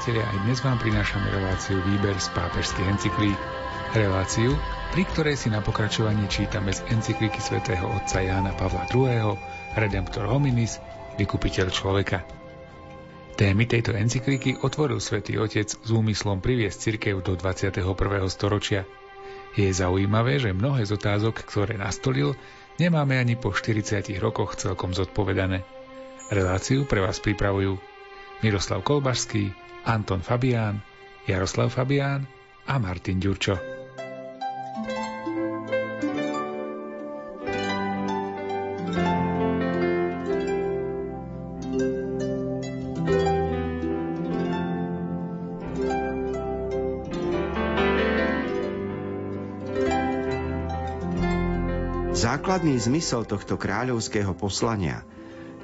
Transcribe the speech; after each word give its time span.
priatelia, 0.00 0.32
aj 0.32 0.38
dnes 0.48 0.60
vám 0.64 0.78
prinášame 0.80 1.28
reláciu 1.28 1.76
Výber 1.84 2.16
z 2.16 2.32
pápežských 2.32 2.88
encyklík. 2.88 3.36
Reláciu, 3.92 4.56
pri 4.96 5.04
ktorej 5.04 5.36
si 5.36 5.52
na 5.52 5.60
pokračovanie 5.60 6.24
čítame 6.24 6.72
z 6.72 6.80
encykliky 6.88 7.36
svätého 7.36 7.84
otca 7.84 8.24
Jána 8.24 8.56
Pavla 8.56 8.88
II. 8.88 9.36
Redemptor 9.76 10.24
hominis, 10.24 10.80
vykupiteľ 11.20 11.66
človeka. 11.68 12.24
Témy 13.36 13.68
tejto 13.68 13.92
encykliky 13.92 14.64
otvoril 14.64 15.04
svätý 15.04 15.36
Otec 15.36 15.68
s 15.68 15.90
úmyslom 15.92 16.40
priviesť 16.40 16.80
cirkev 16.80 17.20
do 17.20 17.36
21. 17.36 17.84
storočia. 18.32 18.88
Je 19.52 19.68
zaujímavé, 19.68 20.40
že 20.40 20.56
mnohé 20.56 20.88
z 20.88 20.96
otázok, 20.96 21.44
ktoré 21.44 21.76
nastolil, 21.76 22.32
nemáme 22.80 23.20
ani 23.20 23.36
po 23.36 23.52
40 23.52 24.16
rokoch 24.16 24.56
celkom 24.56 24.96
zodpovedané. 24.96 25.60
Reláciu 26.32 26.88
pre 26.88 27.04
vás 27.04 27.20
pripravujú 27.20 27.89
Miroslav 28.40 28.80
Kolbašský, 28.80 29.52
Anton 29.84 30.24
Fabián, 30.24 30.80
Jaroslav 31.28 31.68
Fabián 31.76 32.24
a 32.64 32.80
Martin 32.80 33.20
Ďurčo. 33.20 33.60
Základný 52.16 52.80
zmysel 52.80 53.28
tohto 53.28 53.60
kráľovského 53.60 54.32
poslania– 54.32 55.04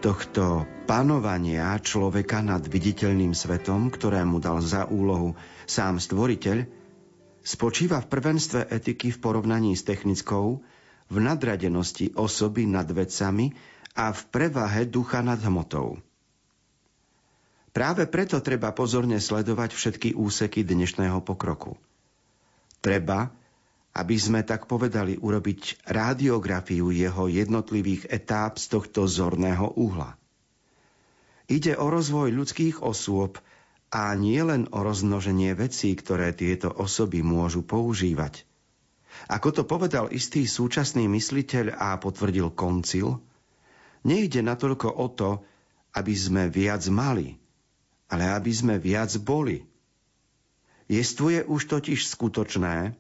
tohto 0.07 0.63
panovania 0.87 1.75
človeka 1.83 2.39
nad 2.39 2.63
viditeľným 2.63 3.35
svetom, 3.35 3.91
ktorému 3.91 4.39
dal 4.39 4.63
za 4.63 4.87
úlohu 4.87 5.35
sám 5.67 5.99
stvoriteľ, 5.99 6.63
spočíva 7.43 7.99
v 7.99 8.11
prvenstve 8.15 8.71
etiky 8.71 9.11
v 9.11 9.19
porovnaní 9.19 9.75
s 9.75 9.83
technickou, 9.83 10.63
v 11.11 11.17
nadradenosti 11.19 12.15
osoby 12.15 12.71
nad 12.71 12.87
vecami 12.87 13.51
a 13.99 14.15
v 14.15 14.23
prevahe 14.31 14.87
ducha 14.87 15.27
nad 15.27 15.43
hmotou. 15.43 15.99
Práve 17.75 18.07
preto 18.07 18.39
treba 18.39 18.71
pozorne 18.71 19.19
sledovať 19.19 19.75
všetky 19.75 20.15
úseky 20.15 20.63
dnešného 20.63 21.19
pokroku. 21.27 21.75
Treba, 22.79 23.35
aby 23.97 24.17
sme 24.21 24.45
tak 24.45 24.69
povedali 24.69 25.17
urobiť 25.17 25.89
radiografiu 25.89 26.93
jeho 26.93 27.33
jednotlivých 27.33 28.13
etáp 28.13 28.61
z 28.61 28.77
tohto 28.77 29.09
zorného 29.09 29.73
uhla. 29.73 30.21
Ide 31.49 31.81
o 31.81 31.89
rozvoj 31.89 32.29
ľudských 32.29 32.85
osôb 32.85 33.41
a 33.89 34.13
nie 34.13 34.43
len 34.45 34.69
o 34.69 34.85
rozmnoženie 34.85 35.57
vecí, 35.57 35.97
ktoré 35.97 36.37
tieto 36.37 36.69
osoby 36.69 37.25
môžu 37.25 37.65
používať. 37.65 38.45
Ako 39.33 39.49
to 39.57 39.63
povedal 39.65 40.13
istý 40.13 40.45
súčasný 40.45 41.09
mysliteľ 41.09 41.81
a 41.81 41.97
potvrdil 41.97 42.53
koncil, 42.53 43.25
nejde 44.05 44.45
natoľko 44.45 44.93
o 44.93 45.07
to, 45.09 45.31
aby 45.97 46.13
sme 46.13 46.53
viac 46.53 46.85
mali, 46.93 47.41
ale 48.13 48.29
aby 48.29 48.53
sme 48.53 48.77
viac 48.77 49.09
boli. 49.25 49.65
Jestvuje 50.93 51.49
už 51.49 51.73
totiž 51.73 52.05
skutočné, 52.05 52.93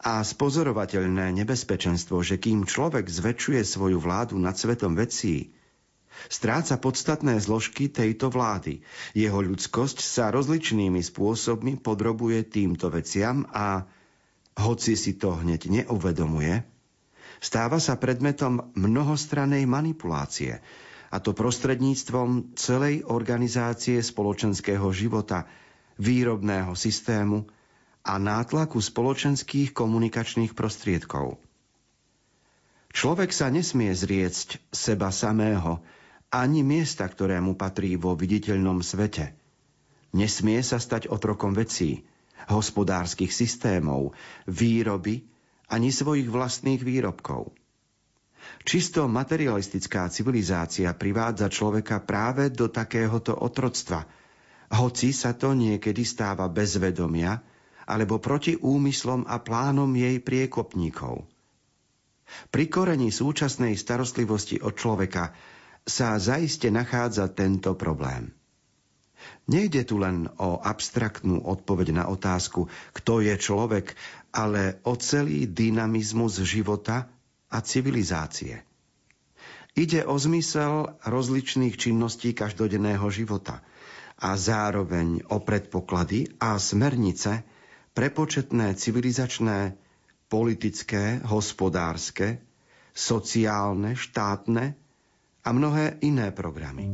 a 0.00 0.24
spozorovateľné 0.24 1.32
nebezpečenstvo, 1.44 2.24
že 2.24 2.40
kým 2.40 2.64
človek 2.64 3.04
zväčšuje 3.06 3.60
svoju 3.62 4.00
vládu 4.00 4.40
nad 4.40 4.56
svetom 4.56 4.96
vecí, 4.96 5.52
stráca 6.28 6.76
podstatné 6.76 7.40
zložky 7.40 7.88
tejto 7.88 8.28
vlády. 8.28 8.84
Jeho 9.16 9.40
ľudskosť 9.40 9.98
sa 10.00 10.28
rozličnými 10.32 11.00
spôsobmi 11.00 11.80
podrobuje 11.80 12.44
týmto 12.44 12.92
veciam 12.92 13.48
a, 13.52 13.84
hoci 14.60 14.98
si 14.98 15.16
to 15.16 15.36
hneď 15.40 15.70
neuvedomuje, 15.70 16.60
stáva 17.40 17.80
sa 17.80 17.96
predmetom 17.96 18.74
mnohostranej 18.76 19.64
manipulácie, 19.64 20.60
a 21.10 21.16
to 21.18 21.34
prostredníctvom 21.34 22.54
celej 22.54 23.02
organizácie 23.02 23.98
spoločenského 23.98 24.86
života, 24.94 25.50
výrobného 25.98 26.78
systému, 26.78 27.50
a 28.04 28.16
nátlaku 28.16 28.80
spoločenských 28.80 29.76
komunikačných 29.76 30.56
prostriedkov. 30.56 31.36
Človek 32.90 33.30
sa 33.30 33.52
nesmie 33.52 33.94
zriecť 33.94 34.58
seba 34.74 35.14
samého, 35.14 35.78
ani 36.30 36.62
miesta, 36.62 37.06
ktorému 37.06 37.54
patrí 37.54 37.94
vo 37.94 38.18
viditeľnom 38.18 38.82
svete. 38.82 39.34
Nesmie 40.10 40.58
sa 40.62 40.82
stať 40.82 41.06
otrokom 41.06 41.54
vecí, 41.54 42.02
hospodárskych 42.50 43.30
systémov, 43.30 44.14
výroby 44.50 45.22
ani 45.70 45.94
svojich 45.94 46.26
vlastných 46.26 46.82
výrobkov. 46.82 47.54
Čisto 48.66 49.06
materialistická 49.06 50.10
civilizácia 50.10 50.90
privádza 50.96 51.46
človeka 51.46 52.02
práve 52.02 52.50
do 52.50 52.66
takéhoto 52.66 53.38
otroctva, 53.38 54.02
hoci 54.70 55.14
sa 55.14 55.34
to 55.34 55.54
niekedy 55.54 56.02
stáva 56.02 56.46
bez 56.50 56.78
vedomia 56.78 57.42
alebo 57.86 58.20
proti 58.20 58.56
úmyslom 58.56 59.24
a 59.28 59.40
plánom 59.40 59.90
jej 59.94 60.20
priekopníkov. 60.20 61.24
Pri 62.50 62.64
korení 62.70 63.10
súčasnej 63.10 63.74
starostlivosti 63.74 64.62
od 64.62 64.78
človeka 64.78 65.34
sa 65.82 66.14
zaiste 66.20 66.70
nachádza 66.70 67.26
tento 67.32 67.74
problém. 67.74 68.30
Nejde 69.50 69.84
tu 69.84 70.00
len 70.00 70.30
o 70.40 70.62
abstraktnú 70.62 71.42
odpoveď 71.44 71.92
na 71.92 72.04
otázku, 72.08 72.70
kto 72.94 73.20
je 73.20 73.34
človek, 73.36 73.92
ale 74.32 74.78
o 74.86 74.94
celý 74.96 75.44
dynamizmus 75.50 76.40
života 76.46 77.10
a 77.50 77.58
civilizácie. 77.60 78.62
Ide 79.74 80.06
o 80.06 80.18
zmysel 80.18 80.98
rozličných 81.02 81.74
činností 81.78 82.34
každodenného 82.34 83.06
života 83.10 83.62
a 84.20 84.34
zároveň 84.34 85.26
o 85.30 85.42
predpoklady 85.42 86.38
a 86.42 86.58
smernice, 86.58 87.42
prepočetné 87.94 88.74
civilizačné, 88.74 89.74
politické, 90.30 91.18
hospodárske, 91.26 92.38
sociálne, 92.94 93.98
štátne 93.98 94.74
a 95.42 95.48
mnohé 95.50 95.98
iné 96.06 96.30
programy. 96.30 96.86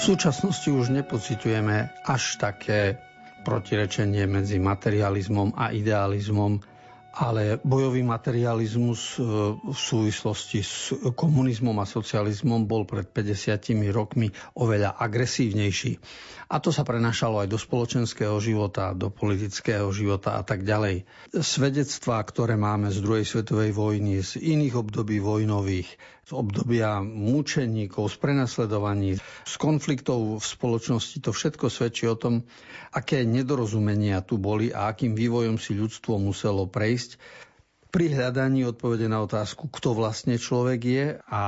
V 0.00 0.16
súčasnosti 0.16 0.72
už 0.72 0.96
nepocitujeme 0.96 1.92
až 2.08 2.40
také 2.40 3.09
protirečenie 3.42 4.28
medzi 4.28 4.60
materializmom 4.60 5.56
a 5.56 5.72
idealizmom, 5.72 6.60
ale 7.10 7.58
bojový 7.58 8.06
materializmus 8.06 9.18
e, 9.18 9.26
v 9.58 9.74
súvislosti 9.74 10.62
s 10.62 10.94
komunizmom 10.94 11.74
a 11.82 11.86
socializmom 11.88 12.70
bol 12.70 12.86
pred 12.86 13.10
50 13.10 13.90
rokmi 13.90 14.30
oveľa 14.54 14.94
agresívnejší. 14.94 15.98
A 16.50 16.58
to 16.58 16.70
sa 16.74 16.82
prenašalo 16.86 17.42
aj 17.42 17.48
do 17.50 17.58
spoločenského 17.58 18.34
života, 18.42 18.94
do 18.94 19.10
politického 19.10 19.90
života 19.90 20.38
a 20.38 20.42
tak 20.42 20.62
ďalej. 20.66 21.06
Svedectvá, 21.34 22.22
ktoré 22.26 22.54
máme 22.58 22.90
z 22.90 23.02
druhej 23.02 23.26
svetovej 23.26 23.70
vojny, 23.74 24.22
z 24.22 24.38
iných 24.38 24.74
období 24.78 25.22
vojnových, 25.22 25.90
obdobia 26.32 27.02
mučeníkov, 27.02 28.10
z 28.10 28.16
prenasledovaní, 28.18 29.18
z 29.20 29.54
konfliktov 29.58 30.38
v 30.38 30.44
spoločnosti. 30.44 31.18
To 31.22 31.30
všetko 31.30 31.66
svedčí 31.68 32.06
o 32.06 32.16
tom, 32.16 32.46
aké 32.90 33.22
nedorozumenia 33.26 34.22
tu 34.22 34.38
boli 34.38 34.70
a 34.70 34.90
akým 34.90 35.14
vývojom 35.14 35.58
si 35.58 35.74
ľudstvo 35.76 36.18
muselo 36.18 36.66
prejsť 36.70 37.18
pri 37.90 38.06
hľadaní 38.14 38.62
odpovede 38.70 39.10
na 39.10 39.18
otázku, 39.26 39.66
kto 39.66 39.98
vlastne 39.98 40.38
človek 40.38 40.80
je 40.80 41.06
a 41.26 41.42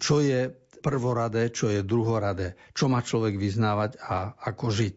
čo 0.00 0.24
je 0.24 0.48
prvoradé, 0.80 1.52
čo 1.52 1.68
je 1.68 1.84
druhoradé, 1.84 2.56
čo 2.72 2.88
má 2.88 3.04
človek 3.04 3.36
vyznávať 3.36 4.00
a 4.00 4.32
ako 4.48 4.72
žiť. 4.72 4.96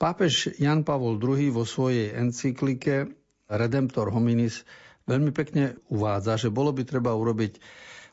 Pápež 0.00 0.56
Jan 0.58 0.82
Pavol 0.82 1.20
II 1.20 1.52
vo 1.52 1.62
svojej 1.68 2.16
encyklike 2.16 3.12
Redemptor 3.52 4.08
hominis 4.08 4.64
veľmi 5.04 5.30
pekne 5.30 5.76
uvádza, 5.92 6.48
že 6.48 6.48
bolo 6.48 6.72
by 6.72 6.82
treba 6.88 7.12
urobiť 7.12 7.60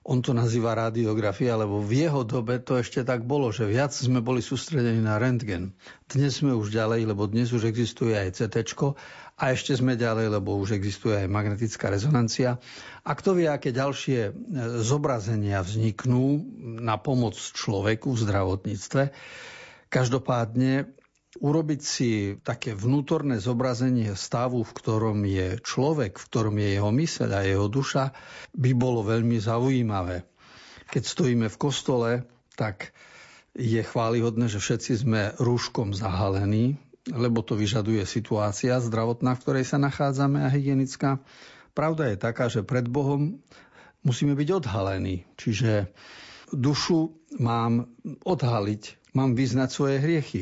On 0.08 0.24
to 0.24 0.32
nazýva 0.32 0.80
radiografia, 0.80 1.60
lebo 1.60 1.84
v 1.84 2.08
jeho 2.08 2.24
dobe 2.24 2.64
to 2.64 2.80
ešte 2.80 3.04
tak 3.04 3.28
bolo, 3.28 3.52
že 3.52 3.68
viac 3.68 3.92
sme 3.92 4.24
boli 4.24 4.40
sústredení 4.40 5.04
na 5.04 5.20
rentgen. 5.20 5.76
Dnes 6.08 6.40
sme 6.40 6.56
už 6.56 6.72
ďalej, 6.72 7.04
lebo 7.04 7.28
dnes 7.28 7.52
už 7.52 7.68
existuje 7.68 8.16
aj 8.16 8.40
CT 8.40 8.80
a 9.40 9.56
ešte 9.56 9.72
sme 9.72 9.96
ďalej, 9.96 10.36
lebo 10.36 10.60
už 10.60 10.76
existuje 10.76 11.16
aj 11.16 11.32
magnetická 11.32 11.88
rezonancia. 11.88 12.60
A 13.08 13.12
kto 13.16 13.40
vie, 13.40 13.48
aké 13.48 13.72
ďalšie 13.72 14.20
e, 14.28 14.32
zobrazenia 14.84 15.64
vzniknú 15.64 16.44
na 16.84 17.00
pomoc 17.00 17.40
človeku 17.40 18.16
v 18.16 18.22
zdravotníctve. 18.24 19.04
Každopádne 19.88 20.99
urobiť 21.38 21.82
si 21.86 22.10
také 22.42 22.74
vnútorné 22.74 23.38
zobrazenie 23.38 24.18
stavu, 24.18 24.66
v 24.66 24.72
ktorom 24.74 25.22
je 25.30 25.62
človek, 25.62 26.18
v 26.18 26.26
ktorom 26.26 26.56
je 26.58 26.70
jeho 26.74 26.90
myseľ 26.90 27.30
a 27.38 27.42
jeho 27.46 27.68
duša, 27.70 28.10
by 28.58 28.72
bolo 28.74 29.06
veľmi 29.06 29.38
zaujímavé. 29.38 30.26
Keď 30.90 31.04
stojíme 31.06 31.48
v 31.54 31.62
kostole, 31.62 32.10
tak 32.58 32.98
je 33.54 33.82
chválihodné, 33.86 34.50
že 34.50 34.58
všetci 34.58 34.92
sme 35.06 35.22
rúškom 35.38 35.94
zahalení, 35.94 36.82
lebo 37.10 37.46
to 37.46 37.54
vyžaduje 37.54 38.02
situácia 38.10 38.82
zdravotná, 38.82 39.38
v 39.38 39.42
ktorej 39.46 39.66
sa 39.70 39.78
nachádzame 39.78 40.42
a 40.42 40.50
hygienická. 40.50 41.22
Pravda 41.78 42.10
je 42.10 42.18
taká, 42.18 42.50
že 42.50 42.66
pred 42.66 42.90
Bohom 42.90 43.38
musíme 44.02 44.34
byť 44.34 44.50
odhalení. 44.50 45.30
Čiže 45.38 45.94
dušu 46.54 47.14
mám 47.38 47.90
odhaliť, 48.26 49.14
mám 49.14 49.38
vyznať 49.38 49.70
svoje 49.70 49.96
hriechy. 50.02 50.42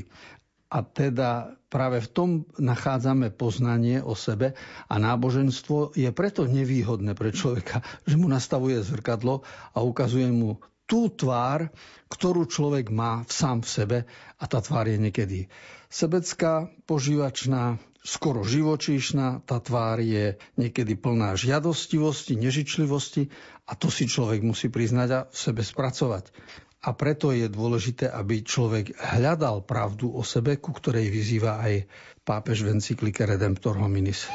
A 0.68 0.84
teda 0.84 1.56
práve 1.72 2.04
v 2.04 2.12
tom 2.12 2.30
nachádzame 2.60 3.31
poznanie 3.31 4.04
o 4.04 4.16
sebe 4.19 4.52
a 4.92 4.96
náboženstvo 5.00 5.96
je 5.96 6.12
preto 6.12 6.44
nevýhodné 6.44 7.16
pre 7.16 7.31
človeka, 7.31 7.80
že 8.04 8.19
mu 8.19 8.28
nastavuje 8.28 8.80
zrkadlo 8.84 9.48
a 9.72 9.80
ukazuje 9.80 10.28
mu 10.28 10.60
tú 10.88 11.12
tvár, 11.12 11.68
ktorú 12.08 12.48
človek 12.48 12.92
má 12.92 13.28
sám 13.28 13.64
v 13.64 13.69
sebe 13.69 13.98
a 14.40 14.44
tá 14.48 14.64
tvár 14.64 14.88
je 14.88 14.98
niekedy 15.00 15.40
sebecká, 15.92 16.72
požívačná, 16.88 17.80
skoro 18.08 18.48
živočíšna, 18.48 19.44
tá 19.44 19.60
tvár 19.60 20.00
je 20.00 20.40
niekedy 20.56 20.96
plná 20.96 21.36
žiadostivosti, 21.36 22.40
nežičlivosti 22.40 23.28
a 23.68 23.75
to 23.75 23.92
si 23.92 24.08
človek 24.08 24.40
musí 24.48 24.72
priznať 24.72 25.10
a 25.12 25.19
v 25.28 25.36
sebe 25.36 25.60
spracovať. 25.60 26.31
A 26.88 26.95
preto 26.95 27.36
je 27.36 27.51
dôležité, 27.51 28.07
aby 28.07 28.48
človek 28.48 28.95
hľadal 28.95 29.68
pravdu 29.68 30.07
o 30.07 30.24
sebe, 30.24 30.56
ku 30.56 30.72
ktorej 30.72 31.12
vyzýva 31.12 31.60
aj 31.60 31.84
pápež 32.24 32.63
v 32.63 32.80
encyklike 32.80 33.28
Redemptor 33.28 33.75
hominis. 33.75 34.31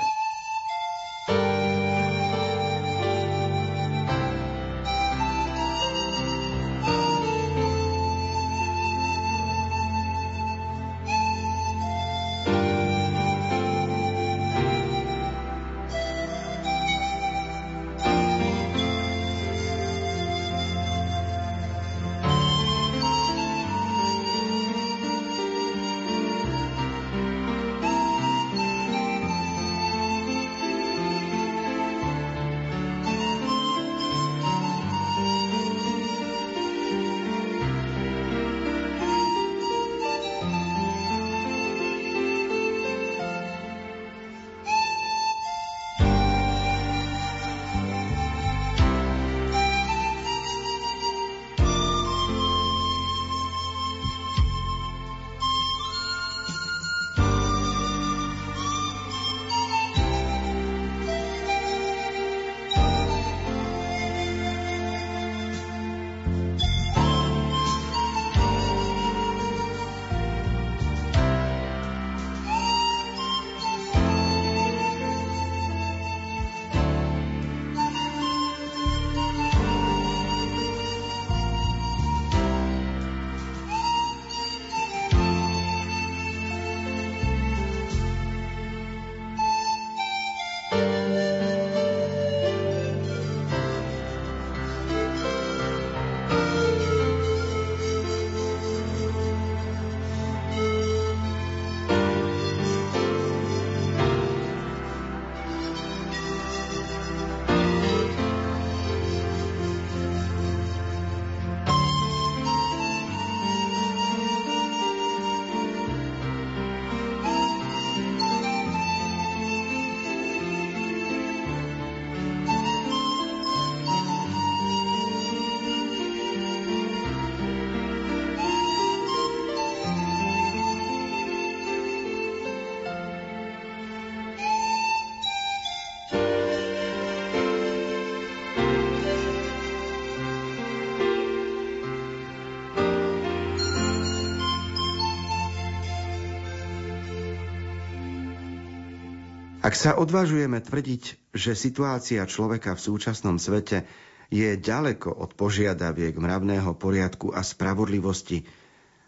Ak 149.72 149.80
sa 149.80 149.96
odvážujeme 149.96 150.60
tvrdiť, 150.60 151.32
že 151.32 151.56
situácia 151.56 152.20
človeka 152.28 152.76
v 152.76 152.84
súčasnom 152.92 153.40
svete 153.40 153.88
je 154.28 154.52
ďaleko 154.52 155.08
od 155.08 155.32
požiadaviek 155.32 156.12
mravného 156.12 156.76
poriadku 156.76 157.32
a 157.32 157.40
spravodlivosti 157.40 158.44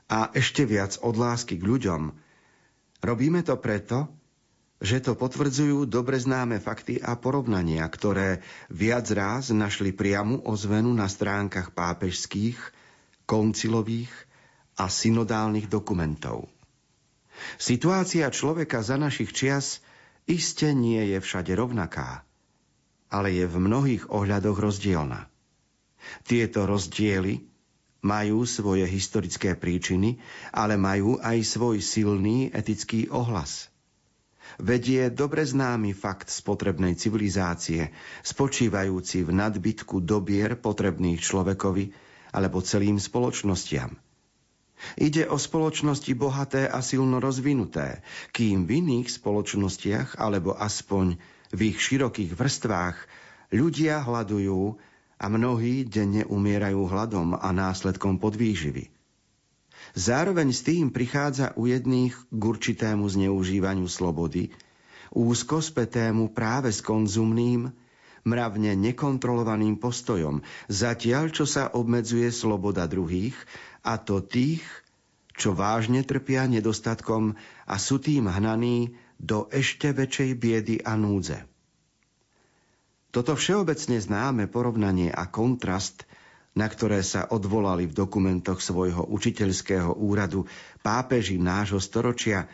a 0.09 0.33
ešte 0.33 0.64
viac 0.64 0.97
od 1.04 1.21
lásky 1.21 1.61
k 1.61 1.68
ľuďom, 1.68 2.16
robíme 3.04 3.44
to 3.44 3.61
preto, 3.61 4.09
že 4.80 5.04
to 5.04 5.12
potvrdzujú 5.21 5.85
dobre 5.85 6.16
známe 6.16 6.56
fakty 6.64 6.97
a 6.97 7.12
porovnania, 7.12 7.85
ktoré 7.85 8.40
viac 8.73 9.04
ráz 9.12 9.52
našli 9.52 9.92
priamu 9.92 10.49
ozvenu 10.49 10.97
na 10.97 11.12
stránkach 11.12 11.76
pápežských, 11.76 12.56
koncilových 13.28 14.09
a 14.80 14.88
synodálnych 14.88 15.68
dokumentov. 15.68 16.49
Situácia 17.61 18.33
človeka 18.33 18.80
za 18.80 18.97
našich 18.97 19.28
čias– 19.37 19.68
iste 20.25 20.73
nie 20.73 21.00
je 21.14 21.19
všade 21.21 21.52
rovnaká, 21.52 22.25
ale 23.12 23.33
je 23.33 23.45
v 23.45 23.57
mnohých 23.61 24.09
ohľadoch 24.09 24.59
rozdielna. 24.59 25.28
Tieto 26.25 26.69
rozdiely 26.69 27.45
majú 28.04 28.45
svoje 28.45 28.85
historické 28.85 29.57
príčiny, 29.57 30.21
ale 30.52 30.76
majú 30.76 31.16
aj 31.21 31.38
svoj 31.45 31.81
silný 31.81 32.52
etický 32.52 33.09
ohlas. 33.09 33.73
Vedie 34.61 35.09
dobre 35.09 35.49
známy 35.49 35.97
fakt 35.97 36.28
spotrebnej 36.28 37.00
civilizácie, 37.00 37.97
spočívajúci 38.21 39.25
v 39.25 39.31
nadbytku 39.33 40.04
dobier 40.04 40.61
potrebných 40.61 41.19
človekovi 41.25 41.85
alebo 42.37 42.61
celým 42.61 43.00
spoločnostiam– 43.00 43.97
Ide 44.95 45.26
o 45.29 45.37
spoločnosti 45.41 46.12
bohaté 46.14 46.71
a 46.71 46.79
silno 46.85 47.19
rozvinuté, 47.19 48.05
kým 48.31 48.69
v 48.69 48.85
iných 48.85 49.09
spoločnostiach, 49.11 50.21
alebo 50.21 50.55
aspoň 50.55 51.19
v 51.55 51.61
ich 51.71 51.79
širokých 51.79 52.35
vrstvách, 52.35 52.97
ľudia 53.55 54.03
hľadujú 54.03 54.76
a 55.21 55.25
mnohí 55.31 55.87
denne 55.87 56.26
umierajú 56.26 56.91
hladom 56.91 57.38
a 57.38 57.49
následkom 57.55 58.19
podvýživy. 58.19 58.91
Zároveň 59.95 60.50
s 60.50 60.67
tým 60.67 60.91
prichádza 60.91 61.55
u 61.55 61.71
jedných 61.71 62.17
k 62.17 62.43
určitému 62.43 63.07
zneužívaniu 63.07 63.87
slobody, 63.87 64.50
úzko 65.14 65.62
spätému 65.62 66.35
práve 66.35 66.75
s 66.75 66.83
konzumným, 66.83 67.71
mravne 68.25 68.73
nekontrolovaným 68.76 69.76
postojom, 69.78 70.40
zatiaľ 70.66 71.31
čo 71.31 71.45
sa 71.45 71.71
obmedzuje 71.71 72.33
sloboda 72.33 72.88
druhých, 72.88 73.37
a 73.85 74.00
to 74.00 74.25
tých, 74.25 74.64
čo 75.37 75.52
vážne 75.52 76.02
trpia 76.02 76.49
nedostatkom 76.49 77.37
a 77.69 77.75
sú 77.76 78.00
tým 78.00 78.28
hnaní 78.28 78.97
do 79.21 79.47
ešte 79.52 79.93
väčšej 79.93 80.31
biedy 80.40 80.76
a 80.83 80.97
núdze. 80.97 81.45
Toto 83.14 83.38
všeobecne 83.38 84.02
známe 84.02 84.50
porovnanie 84.50 85.12
a 85.12 85.31
kontrast 85.31 86.02
na 86.54 86.71
ktoré 86.71 87.02
sa 87.02 87.26
odvolali 87.26 87.90
v 87.90 87.99
dokumentoch 87.99 88.62
svojho 88.62 89.11
učiteľského 89.11 89.90
úradu 89.99 90.47
pápeži 90.87 91.37
nášho 91.37 91.83
storočia, 91.83 92.47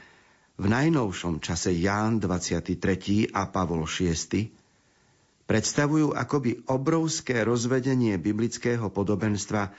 v 0.61 0.67
najnovšom 0.69 1.41
čase 1.41 1.73
Ján 1.73 2.21
23. 2.21 3.33
a 3.33 3.49
Pavol 3.49 3.85
VI, 3.89 4.53
predstavujú 5.51 6.15
akoby 6.15 6.71
obrovské 6.71 7.43
rozvedenie 7.43 8.15
biblického 8.23 8.87
podobenstva 8.87 9.75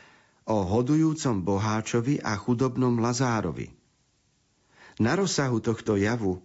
o 0.51 0.67
hodujúcom 0.67 1.47
boháčovi 1.47 2.19
a 2.19 2.35
chudobnom 2.35 2.99
Lazárovi. 2.99 3.71
Na 4.99 5.15
rozsahu 5.15 5.63
tohto 5.63 5.95
javu 5.95 6.43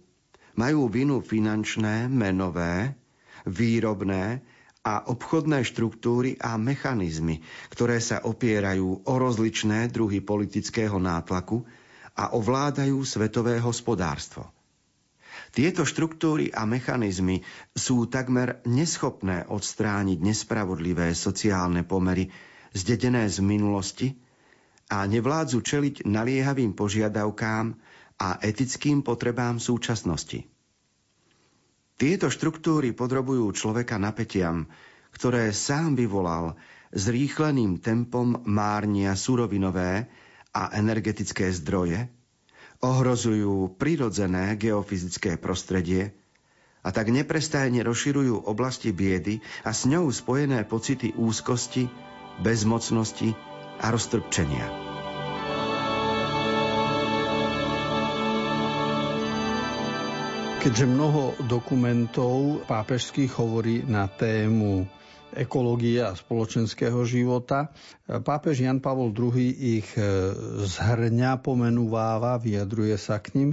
majú 0.55 0.87
vinu 0.87 1.19
finančné, 1.19 2.07
menové, 2.07 2.95
výrobné 3.43 4.39
a 4.87 5.03
obchodné 5.11 5.67
štruktúry 5.67 6.39
a 6.39 6.55
mechanizmy, 6.55 7.43
ktoré 7.67 7.99
sa 7.99 8.23
opierajú 8.23 9.03
o 9.03 9.13
rozličné 9.19 9.91
druhy 9.91 10.23
politického 10.23 10.95
nátlaku 11.03 11.67
a 12.15 12.31
ovládajú 12.31 13.03
svetové 13.03 13.59
hospodárstvo. 13.59 14.56
Tieto 15.57 15.89
štruktúry 15.89 16.53
a 16.53 16.69
mechanizmy 16.69 17.41
sú 17.73 18.05
takmer 18.05 18.61
neschopné 18.69 19.49
odstrániť 19.49 20.21
nespravodlivé 20.21 21.17
sociálne 21.17 21.81
pomery 21.81 22.29
zdedené 22.77 23.25
z 23.25 23.41
minulosti 23.41 24.13
a 24.93 25.01
nevládzu 25.09 25.65
čeliť 25.65 26.05
naliehavým 26.05 26.77
požiadavkám 26.77 27.73
a 28.21 28.37
etickým 28.37 29.01
potrebám 29.01 29.57
súčasnosti. 29.57 30.45
Tieto 31.97 32.29
štruktúry 32.29 32.93
podrobujú 32.93 33.49
človeka 33.57 33.97
napätiam, 33.97 34.69
ktoré 35.09 35.49
sám 35.57 35.97
vyvolal 35.97 36.53
zrýchleným 36.93 37.81
tempom 37.81 38.45
márnia 38.45 39.17
surovinové 39.17 40.05
a 40.53 40.69
energetické 40.77 41.49
zdroje, 41.49 42.13
ohrozujú 42.81 43.77
prirodzené 43.77 44.53
geofyzické 44.57 45.37
prostredie 45.41 46.13
a 46.85 46.89
tak 46.93 47.09
neprestajne 47.11 47.83
rozširujú 47.83 48.47
oblasti 48.47 48.93
biedy 48.95 49.43
a 49.65 49.73
s 49.73 49.89
ňou 49.89 50.07
spojené 50.13 50.63
pocity 50.63 51.11
úzkosti, 51.17 51.89
bezmocnosti 52.39 53.33
a 53.81 53.91
roztrpčenia. 53.91 54.65
Keďže 60.57 60.85
mnoho 60.89 61.37
dokumentov 61.47 62.65
pápežských 62.67 63.31
hovorí 63.39 63.87
na 63.87 64.09
tému 64.11 64.83
ekológie 65.37 66.01
a 66.01 66.17
spoločenského 66.17 67.05
života. 67.05 67.69
Pápež 68.09 68.65
Jan 68.65 68.81
Pavol 68.81 69.13
II 69.13 69.37
ich 69.47 69.87
e, 69.93 70.01
zhrňa, 70.65 71.39
pomenúváva, 71.45 72.41
vyjadruje 72.41 72.97
sa 72.97 73.21
k 73.21 73.37
ním. 73.37 73.49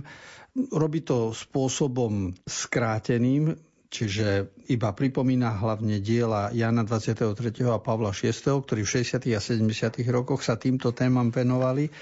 Robí 0.55 1.05
to 1.05 1.37
spôsobom 1.37 2.33
skráteným, 2.49 3.59
čiže 3.93 4.49
iba 4.73 4.91
pripomína 4.97 5.61
hlavne 5.61 6.01
diela 6.01 6.49
Jana 6.57 6.87
23. 6.89 7.37
a 7.69 7.79
Pavla 7.79 8.17
VI, 8.17 8.33
ktorí 8.33 8.83
v 8.83 8.91
60. 9.05 9.37
a 9.37 9.41
70. 9.43 9.69
rokoch 10.09 10.41
sa 10.41 10.57
týmto 10.57 10.97
témam 10.97 11.29
venovali. 11.29 11.93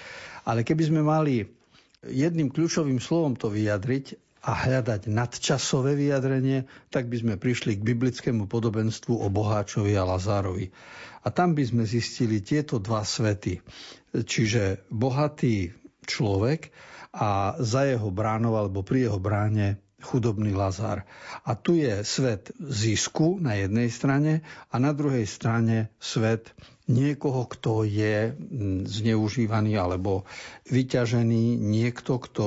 Ale 0.46 0.62
keby 0.62 0.82
sme 0.86 1.02
mali 1.02 1.42
jedným 2.06 2.50
kľúčovým 2.50 2.98
slovom 2.98 3.38
to 3.38 3.50
vyjadriť, 3.50 4.31
a 4.42 4.52
hľadať 4.66 5.06
nadčasové 5.06 5.94
vyjadrenie, 5.94 6.66
tak 6.90 7.06
by 7.06 7.16
sme 7.22 7.34
prišli 7.38 7.78
k 7.78 7.86
biblickému 7.86 8.50
podobenstvu 8.50 9.14
o 9.14 9.26
Boháčovi 9.30 9.94
a 9.94 10.02
Lazárovi. 10.02 10.66
A 11.22 11.30
tam 11.30 11.54
by 11.54 11.62
sme 11.62 11.86
zistili 11.86 12.42
tieto 12.42 12.82
dva 12.82 13.06
svety. 13.06 13.62
Čiže 14.10 14.90
bohatý 14.90 15.70
človek 16.02 16.74
a 17.14 17.54
za 17.62 17.86
jeho 17.86 18.10
bránou 18.10 18.58
alebo 18.58 18.82
pri 18.82 19.06
jeho 19.06 19.22
bráne 19.22 19.78
chudobný 20.02 20.50
Lazár. 20.50 21.06
A 21.46 21.54
tu 21.54 21.78
je 21.78 22.02
svet 22.02 22.50
zisku 22.58 23.38
na 23.38 23.54
jednej 23.54 23.86
strane 23.88 24.42
a 24.68 24.74
na 24.82 24.90
druhej 24.90 25.24
strane 25.30 25.94
svet 26.02 26.50
niekoho, 26.90 27.46
kto 27.46 27.86
je 27.86 28.34
mm, 28.34 28.90
zneužívaný 28.90 29.78
alebo 29.78 30.26
vyťažený, 30.66 31.54
niekto, 31.58 32.18
kto 32.18 32.46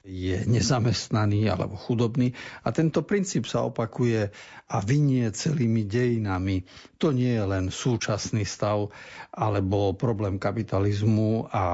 je 0.00 0.48
nezamestnaný 0.48 1.52
alebo 1.52 1.76
chudobný. 1.76 2.32
A 2.64 2.72
tento 2.72 3.04
princíp 3.04 3.44
sa 3.44 3.68
opakuje 3.68 4.32
a 4.70 4.76
vynie 4.80 5.28
celými 5.34 5.84
dejinami. 5.84 6.64
To 7.02 7.12
nie 7.12 7.36
je 7.36 7.44
len 7.44 7.68
súčasný 7.68 8.48
stav 8.48 8.88
alebo 9.34 9.92
problém 9.92 10.40
kapitalizmu 10.40 11.50
a, 11.50 11.50
a 11.52 11.64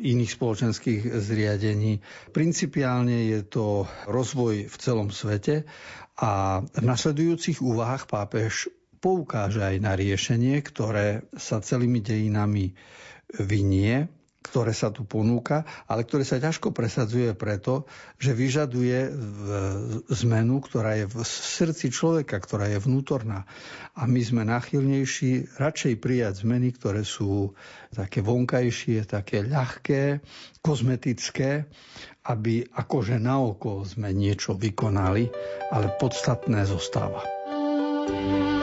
iných 0.00 0.32
spoločenských 0.32 1.02
zriadení. 1.18 2.00
Principiálne 2.32 3.28
je 3.36 3.40
to 3.44 3.84
rozvoj 4.08 4.70
v 4.70 4.76
celom 4.80 5.12
svete 5.12 5.68
a 6.16 6.62
v 6.62 6.82
nasledujúcich 6.84 7.60
úvahách 7.60 8.08
pápež 8.08 8.70
poukáže 9.02 9.58
aj 9.58 9.76
na 9.82 9.98
riešenie, 9.98 10.62
ktoré 10.62 11.26
sa 11.34 11.58
celými 11.58 11.98
dejinami 11.98 12.78
vynie, 13.34 14.06
ktoré 14.42 14.74
sa 14.74 14.90
tu 14.90 15.06
ponúka, 15.06 15.62
ale 15.86 16.02
ktoré 16.02 16.26
sa 16.26 16.42
ťažko 16.42 16.74
presadzuje 16.74 17.30
preto, 17.38 17.86
že 18.18 18.34
vyžaduje 18.34 19.10
zmenu, 20.22 20.58
ktorá 20.58 20.98
je 20.98 21.06
v 21.06 21.22
srdci 21.22 21.94
človeka, 21.94 22.42
ktorá 22.42 22.66
je 22.66 22.82
vnútorná. 22.82 23.46
A 23.94 24.10
my 24.10 24.20
sme 24.20 24.42
náchylnejší 24.42 25.56
radšej 25.62 25.94
prijať 26.02 26.42
zmeny, 26.42 26.74
ktoré 26.74 27.06
sú 27.06 27.54
také 27.94 28.20
vonkajšie, 28.20 29.06
také 29.06 29.46
ľahké, 29.46 30.20
kozmetické, 30.58 31.70
aby 32.26 32.66
akože 32.66 33.18
na 33.22 33.38
oko 33.38 33.86
sme 33.86 34.10
niečo 34.10 34.58
vykonali, 34.58 35.30
ale 35.70 35.86
podstatné 35.98 36.66
zostáva. 36.66 37.22
thank 38.02 38.56
you 38.56 38.61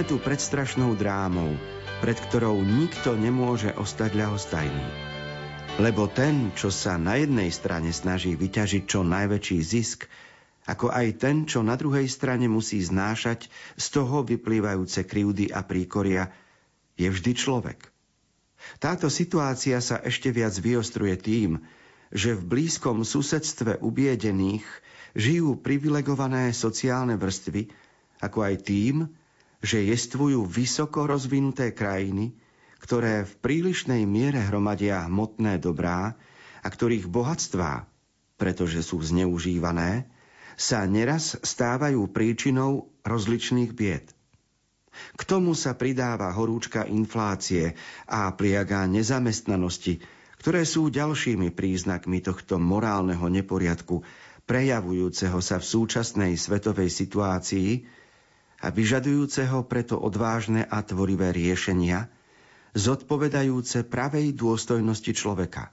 Sme 0.00 0.16
tu 0.16 0.16
pred 0.16 0.40
strašnou 0.40 0.96
drámou, 0.96 1.60
pred 2.00 2.16
ktorou 2.16 2.56
nikto 2.64 3.20
nemôže 3.20 3.68
ostať 3.76 4.16
ľahostajný. 4.16 4.86
Lebo 5.76 6.08
ten, 6.08 6.56
čo 6.56 6.72
sa 6.72 6.96
na 6.96 7.20
jednej 7.20 7.52
strane 7.52 7.92
snaží 7.92 8.32
vyťažiť 8.32 8.88
čo 8.88 9.04
najväčší 9.04 9.60
zisk, 9.60 10.08
ako 10.64 10.88
aj 10.88 11.20
ten, 11.20 11.44
čo 11.44 11.60
na 11.60 11.76
druhej 11.76 12.08
strane 12.08 12.48
musí 12.48 12.80
znášať 12.80 13.52
z 13.76 13.86
toho 13.92 14.24
vyplývajúce 14.24 15.04
krivdy 15.04 15.52
a 15.52 15.60
príkoria, 15.68 16.32
je 16.96 17.04
vždy 17.04 17.36
človek. 17.36 17.84
Táto 18.80 19.12
situácia 19.12 19.84
sa 19.84 20.00
ešte 20.00 20.32
viac 20.32 20.56
vyostruje 20.56 21.20
tým, 21.20 21.60
že 22.08 22.32
v 22.32 22.48
blízkom 22.48 23.04
susedstve 23.04 23.84
ubiedených 23.84 24.64
žijú 25.12 25.60
privilegované 25.60 26.56
sociálne 26.56 27.20
vrstvy, 27.20 27.68
ako 28.24 28.48
aj 28.48 28.64
tým, 28.64 29.19
že 29.60 29.84
jestvujú 29.84 30.48
vysoko 30.48 31.04
rozvinuté 31.04 31.76
krajiny, 31.76 32.32
ktoré 32.80 33.28
v 33.28 33.32
prílišnej 33.44 34.08
miere 34.08 34.40
hromadia 34.40 35.04
hmotné 35.04 35.60
dobrá 35.60 36.16
a 36.64 36.68
ktorých 36.68 37.12
bohatstvá, 37.12 37.84
pretože 38.40 38.80
sú 38.80 39.04
zneužívané, 39.04 40.08
sa 40.56 40.84
neraz 40.88 41.36
stávajú 41.40 42.08
príčinou 42.08 42.88
rozličných 43.04 43.72
bied. 43.76 44.08
K 45.16 45.22
tomu 45.24 45.56
sa 45.56 45.76
pridáva 45.76 46.32
horúčka 46.32 46.84
inflácie 46.84 47.76
a 48.04 48.32
pliaga 48.32 48.84
nezamestnanosti, 48.88 50.00
ktoré 50.40 50.64
sú 50.64 50.88
ďalšími 50.88 51.52
príznakmi 51.52 52.24
tohto 52.24 52.56
morálneho 52.56 53.28
neporiadku, 53.28 54.04
prejavujúceho 54.48 55.38
sa 55.44 55.60
v 55.60 55.68
súčasnej 55.68 56.32
svetovej 56.34 56.88
situácii 56.88 57.99
a 58.60 58.68
vyžadujúceho 58.68 59.64
preto 59.64 59.96
odvážne 59.96 60.68
a 60.68 60.84
tvorivé 60.84 61.32
riešenia, 61.32 62.12
zodpovedajúce 62.76 63.88
pravej 63.88 64.36
dôstojnosti 64.36 65.12
človeka. 65.16 65.72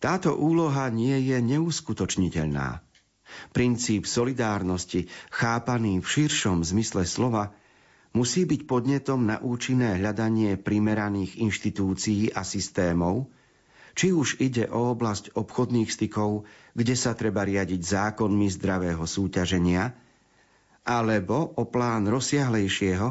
Táto 0.00 0.36
úloha 0.36 0.88
nie 0.92 1.16
je 1.28 1.38
neuskutočniteľná. 1.40 2.80
Princíp 3.52 4.06
solidárnosti, 4.06 5.08
chápaný 5.34 6.00
v 6.00 6.06
širšom 6.06 6.62
zmysle 6.62 7.04
slova, 7.04 7.52
musí 8.16 8.48
byť 8.48 8.60
podnetom 8.64 9.28
na 9.28 9.36
účinné 9.42 10.00
hľadanie 10.00 10.56
primeraných 10.56 11.36
inštitúcií 11.42 12.32
a 12.32 12.46
systémov, 12.46 13.28
či 13.96 14.12
už 14.12 14.40
ide 14.44 14.68
o 14.68 14.92
oblasť 14.92 15.32
obchodných 15.36 15.88
stykov, 15.88 16.44
kde 16.76 16.94
sa 16.96 17.16
treba 17.16 17.44
riadiť 17.48 17.80
zákonmi 17.80 18.46
zdravého 18.52 19.04
súťaženia, 19.04 20.05
alebo 20.86 21.50
o 21.58 21.66
plán 21.66 22.06
rozsiahlejšieho 22.06 23.08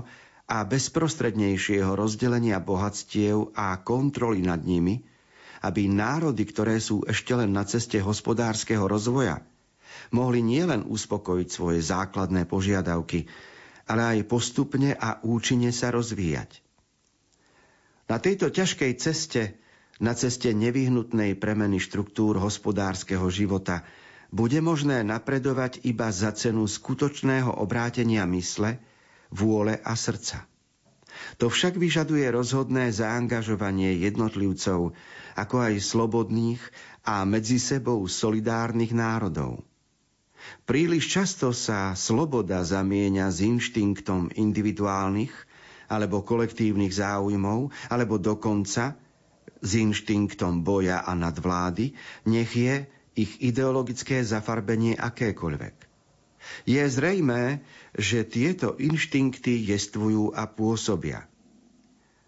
a 0.48 0.58
bezprostrednejšieho 0.64 1.92
rozdelenia 1.92 2.64
bohatstiev 2.64 3.52
a 3.52 3.76
kontroly 3.84 4.40
nad 4.40 4.64
nimi, 4.64 5.04
aby 5.66 5.92
národy, 5.92 6.48
ktoré 6.48 6.80
sú 6.80 7.04
ešte 7.04 7.36
len 7.36 7.52
na 7.52 7.68
ceste 7.68 8.00
hospodárskeho 8.00 8.88
rozvoja, 8.88 9.44
mohli 10.16 10.40
nielen 10.40 10.88
uspokojiť 10.88 11.48
svoje 11.52 11.84
základné 11.84 12.48
požiadavky, 12.48 13.28
ale 13.92 14.02
aj 14.18 14.30
postupne 14.30 14.96
a 14.96 15.20
účinne 15.26 15.74
sa 15.76 15.92
rozvíjať. 15.92 16.62
Na 18.06 18.22
tejto 18.22 18.54
ťažkej 18.54 18.92
ceste, 19.02 19.58
na 19.98 20.14
ceste 20.14 20.54
nevyhnutnej 20.54 21.34
premeny 21.42 21.82
štruktúr 21.82 22.38
hospodárskeho 22.38 23.26
života, 23.34 23.82
bude 24.34 24.60
možné 24.62 25.06
napredovať 25.06 25.86
iba 25.86 26.10
za 26.10 26.34
cenu 26.34 26.66
skutočného 26.66 27.62
obrátenia 27.62 28.26
mysle, 28.30 28.82
vôle 29.34 29.78
a 29.82 29.94
srdca. 29.94 30.46
To 31.40 31.48
však 31.48 31.80
vyžaduje 31.80 32.28
rozhodné 32.28 32.92
zaangažovanie 32.92 33.96
jednotlivcov, 34.04 34.92
ako 35.36 35.56
aj 35.58 35.74
slobodných 35.80 36.62
a 37.08 37.24
medzi 37.24 37.60
sebou 37.60 38.04
solidárnych 38.08 38.92
národov. 38.92 39.64
Príliš 40.70 41.10
často 41.10 41.50
sa 41.56 41.98
sloboda 41.98 42.62
zamieňa 42.62 43.32
s 43.34 43.42
inštinktom 43.42 44.30
individuálnych 44.36 45.34
alebo 45.90 46.26
kolektívnych 46.26 46.94
záujmov, 46.94 47.74
alebo 47.90 48.18
dokonca 48.18 48.98
s 49.62 49.72
inštinktom 49.74 50.62
boja 50.62 51.02
a 51.06 51.14
nadvlády, 51.18 51.94
nech 52.30 52.52
je 52.54 52.86
ich 53.16 53.42
ideologické 53.42 54.22
zafarbenie 54.22 54.94
akékoľvek. 55.00 55.76
Je 56.70 56.84
zrejmé, 56.86 57.66
že 57.98 58.22
tieto 58.28 58.78
inštinkty 58.78 59.66
jestvujú 59.66 60.36
a 60.38 60.46
pôsobia– 60.46 61.26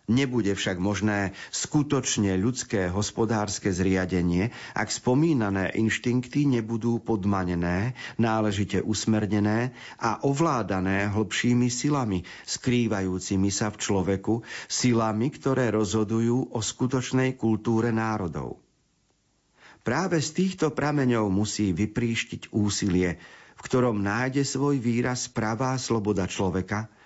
Nebude 0.08 0.56
však 0.56 0.80
možné 0.80 1.36
skutočne 1.52 2.40
ľudské 2.40 2.88
hospodárske 2.88 3.76
zriadenie, 3.76 4.56
ak 4.72 4.88
spomínané 4.88 5.76
inštinkty 5.76 6.48
nebudú 6.48 7.04
podmanené, 7.04 7.92
náležite 8.16 8.80
usmernené 8.80 9.76
a 10.00 10.24
ovládané 10.24 11.12
hlbšími 11.12 11.68
silami, 11.68 12.24
skrývajúcimi 12.48 13.52
sa 13.52 13.68
v 13.68 13.84
človeku, 13.84 14.48
silami, 14.72 15.28
ktoré 15.28 15.76
rozhodujú 15.76 16.56
o 16.56 16.60
skutočnej 16.64 17.36
kultúre 17.36 17.92
národov. 17.92 18.64
Práve 19.88 20.20
z 20.20 20.36
týchto 20.36 20.76
prameňov 20.76 21.32
musí 21.32 21.72
vypríštiť 21.72 22.52
úsilie, 22.52 23.16
v 23.56 23.62
ktorom 23.64 24.04
nájde 24.04 24.44
svoj 24.44 24.84
výraz 24.84 25.32
pravá 25.32 25.80
sloboda 25.80 26.28
človeka– 26.28 26.86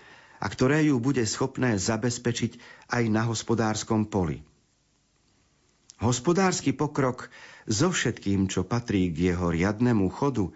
a 0.42 0.46
ktoré 0.50 0.90
ju 0.90 0.98
bude 0.98 1.22
schopné 1.30 1.78
zabezpečiť 1.78 2.58
aj 2.90 3.04
na 3.14 3.30
hospodárskom 3.30 4.10
poli. 4.10 4.42
Hospodársky 6.02 6.74
pokrok 6.74 7.30
so 7.70 7.94
všetkým, 7.94 8.50
čo 8.50 8.66
patrí 8.66 9.14
k 9.14 9.32
jeho 9.32 9.54
riadnemu 9.54 10.10
chodu, 10.10 10.50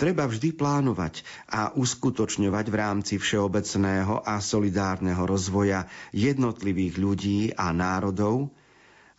treba 0.00 0.24
vždy 0.24 0.56
plánovať 0.56 1.20
a 1.44 1.76
uskutočňovať 1.76 2.66
v 2.72 2.76
rámci 2.80 3.14
všeobecného 3.20 4.24
a 4.24 4.40
solidárneho 4.40 5.28
rozvoja 5.28 5.84
jednotlivých 6.16 6.94
ľudí 6.96 7.40
a 7.52 7.68
národov, 7.76 8.48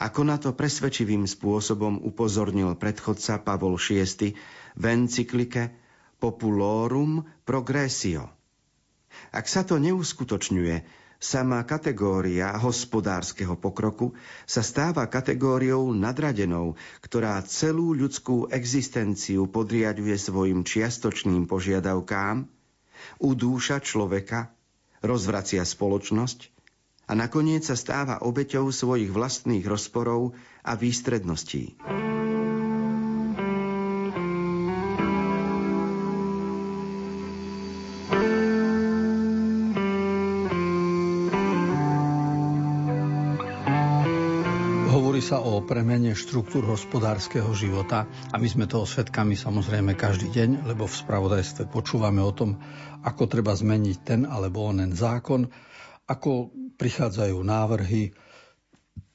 ako 0.04 0.22
na 0.28 0.36
to 0.36 0.52
presvedčivým 0.52 1.24
spôsobom 1.24 2.04
upozornil 2.04 2.76
predchodca 2.76 3.40
Pavol 3.40 3.80
VI 3.80 4.36
v 4.76 4.84
encyklike 4.84 5.72
Populorum 6.20 7.24
Progressio– 7.48 8.28
ak 9.34 9.46
sa 9.50 9.62
to 9.66 9.78
neuskutočňuje, 9.82 10.86
sama 11.18 11.64
kategória 11.64 12.54
hospodárskeho 12.60 13.56
pokroku 13.56 14.14
sa 14.44 14.62
stáva 14.62 15.08
kategóriou 15.08 15.96
nadradenou, 15.96 16.76
ktorá 17.00 17.40
celú 17.48 17.96
ľudskú 17.96 18.52
existenciu 18.52 19.48
podriaduje 19.48 20.14
svojim 20.20 20.68
čiastočným 20.68 21.48
požiadavkám, 21.48 22.46
udúša 23.24 23.82
človeka, 23.82 24.52
rozvracia 25.02 25.64
spoločnosť 25.64 26.53
a 27.08 27.12
nakoniec 27.12 27.68
sa 27.68 27.76
stáva 27.76 28.24
obeťou 28.24 28.72
svojich 28.72 29.12
vlastných 29.12 29.64
rozporov 29.68 30.36
a 30.64 30.74
výstredností. 30.80 31.76
sa 45.24 45.40
o 45.40 45.64
premene 45.64 46.12
štruktúr 46.12 46.68
hospodárskeho 46.68 47.48
života 47.56 48.04
a 48.30 48.36
my 48.36 48.44
sme 48.44 48.68
toho 48.68 48.84
svetkami 48.84 49.40
samozrejme 49.40 49.96
každý 49.96 50.28
deň, 50.28 50.68
lebo 50.68 50.84
v 50.84 51.00
spravodajstve 51.00 51.72
počúvame 51.72 52.20
o 52.20 52.36
tom, 52.36 52.60
ako 53.08 53.32
treba 53.32 53.56
zmeniť 53.56 53.98
ten 54.04 54.28
alebo 54.28 54.68
onen 54.68 54.92
zákon, 54.92 55.48
ako 56.12 56.52
prichádzajú 56.76 57.38
návrhy 57.40 58.14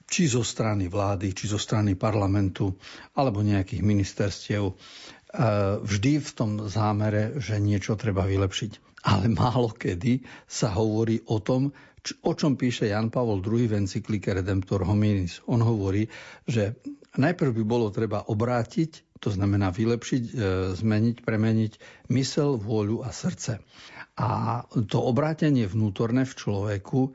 či 0.08 0.24
zo 0.24 0.40
strany 0.40 0.88
vlády, 0.88 1.36
či 1.36 1.52
zo 1.52 1.60
strany 1.60 1.92
parlamentu, 1.92 2.72
alebo 3.12 3.44
nejakých 3.44 3.84
ministerstiev, 3.84 4.64
e, 4.64 4.74
vždy 5.84 6.12
v 6.24 6.30
tom 6.32 6.50
zámere, 6.64 7.36
že 7.36 7.60
niečo 7.60 7.92
treba 8.00 8.24
vylepšiť. 8.24 9.04
Ale 9.04 9.28
málo 9.30 9.70
kedy 9.76 10.24
sa 10.48 10.72
hovorí 10.72 11.22
o 11.28 11.38
tom, 11.44 11.70
o 12.24 12.32
čom 12.32 12.56
píše 12.56 12.88
Jan 12.88 13.12
Pavol 13.12 13.44
II 13.44 13.68
v 13.68 13.84
encyklike 13.84 14.32
Redemptor 14.32 14.88
Hominis. 14.88 15.44
On 15.44 15.60
hovorí, 15.60 16.08
že 16.48 16.80
najprv 17.20 17.52
by 17.60 17.64
bolo 17.68 17.92
treba 17.92 18.24
obrátiť, 18.24 19.20
to 19.20 19.28
znamená 19.28 19.68
vylepšiť, 19.74 20.22
e, 20.24 20.32
zmeniť, 20.72 21.16
premeniť 21.20 21.72
mysel, 22.16 22.56
vôľu 22.56 23.04
a 23.04 23.12
srdce. 23.12 23.60
A 24.18 24.66
to 24.90 24.98
obrátenie 24.98 25.70
vnútorné 25.70 26.26
v 26.26 26.34
človeku 26.34 27.00
e, 27.06 27.10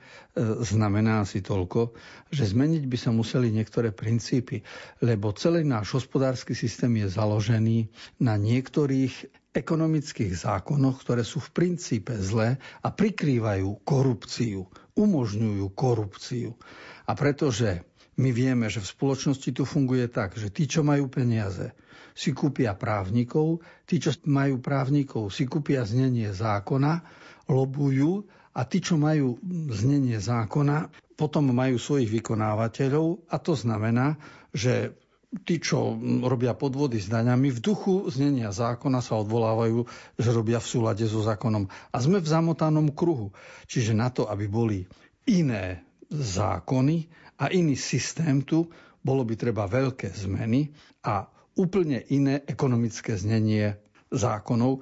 znamená 0.63 1.27
si 1.27 1.43
toľko, 1.43 1.91
že 2.31 2.47
zmeniť 2.47 2.87
by 2.87 2.97
sa 2.97 3.11
museli 3.11 3.51
niektoré 3.51 3.91
princípy, 3.91 4.63
lebo 5.03 5.35
celý 5.35 5.67
náš 5.67 5.99
hospodársky 5.99 6.55
systém 6.55 7.03
je 7.03 7.11
založený 7.11 7.91
na 8.23 8.39
niektorých 8.39 9.27
ekonomických 9.51 10.33
zákonoch, 10.33 11.03
ktoré 11.03 11.27
sú 11.27 11.43
v 11.43 11.53
princípe 11.53 12.15
zlé 12.17 12.55
a 12.81 12.89
prikrývajú 12.89 13.83
korupciu, 13.83 14.65
umožňujú 14.95 15.65
korupciu. 15.75 16.55
A 17.03 17.11
pretože 17.19 17.83
my 18.17 18.29
vieme, 18.29 18.69
že 18.69 18.83
v 18.83 18.91
spoločnosti 18.93 19.49
tu 19.49 19.63
funguje 19.65 20.05
tak, 20.09 20.37
že 20.37 20.53
tí, 20.53 20.69
čo 20.69 20.85
majú 20.85 21.09
peniaze, 21.09 21.73
si 22.13 22.29
kúpia 22.29 22.77
právnikov, 22.77 23.65
tí, 23.89 23.97
čo 23.97 24.13
majú 24.29 24.61
právnikov, 24.61 25.33
si 25.33 25.49
kúpia 25.49 25.81
znenie 25.81 26.29
zákona, 26.29 27.01
lobujú 27.49 28.29
a 28.53 28.61
tí, 28.69 28.85
čo 28.85 29.01
majú 29.01 29.41
znenie 29.73 30.21
zákona, 30.21 30.93
potom 31.17 31.49
majú 31.49 31.81
svojich 31.81 32.09
vykonávateľov 32.21 33.33
a 33.33 33.35
to 33.41 33.53
znamená, 33.57 34.17
že 34.53 34.93
tí, 35.41 35.57
čo 35.57 35.97
robia 36.21 36.53
podvody 36.53 37.01
s 37.01 37.09
daňami, 37.09 37.49
v 37.49 37.63
duchu 37.65 38.05
znenia 38.13 38.53
zákona 38.53 39.01
sa 39.01 39.17
odvolávajú, 39.17 39.89
že 40.21 40.29
robia 40.29 40.61
v 40.61 40.69
súlade 40.69 41.05
so 41.09 41.25
zákonom. 41.25 41.65
A 41.89 41.97
sme 41.97 42.21
v 42.21 42.29
zamotanom 42.29 42.93
kruhu. 42.93 43.33
Čiže 43.65 43.97
na 43.97 44.13
to, 44.13 44.29
aby 44.29 44.45
boli 44.45 44.85
iné 45.25 45.81
zákony 46.13 47.22
a 47.39 47.49
iný 47.49 47.77
systém 47.77 48.41
tu, 48.45 48.69
bolo 49.03 49.27
by 49.27 49.35
treba 49.35 49.67
veľké 49.67 50.15
zmeny 50.15 50.71
a 51.03 51.27
úplne 51.59 52.01
iné 52.09 52.41
ekonomické 52.47 53.19
znenie 53.19 53.75
zákonov, 54.09 54.81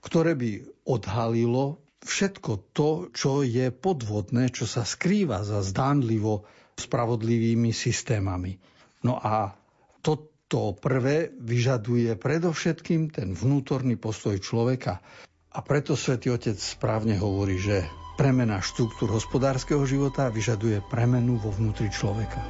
ktoré 0.00 0.34
by 0.38 0.50
odhalilo 0.88 1.82
všetko 2.00 2.72
to, 2.72 3.12
čo 3.12 3.44
je 3.44 3.68
podvodné, 3.68 4.48
čo 4.54 4.64
sa 4.64 4.86
skrýva 4.86 5.44
za 5.44 5.60
zdánlivo 5.60 6.48
spravodlivými 6.78 7.74
systémami. 7.74 8.56
No 9.04 9.18
a 9.18 9.52
toto 10.00 10.78
prvé 10.78 11.34
vyžaduje 11.36 12.14
predovšetkým 12.16 13.12
ten 13.12 13.34
vnútorný 13.34 13.98
postoj 13.98 14.38
človeka. 14.38 15.02
A 15.52 15.58
preto 15.60 15.98
svätý 15.98 16.30
Otec 16.30 16.56
správne 16.56 17.18
hovorí, 17.18 17.58
že 17.58 17.82
premena 18.18 18.58
štruktúr 18.58 19.14
hospodárskeho 19.14 19.86
života 19.86 20.26
vyžaduje 20.26 20.82
premenu 20.82 21.38
vo 21.38 21.54
vnútri 21.54 21.86
človeka. 21.86 22.42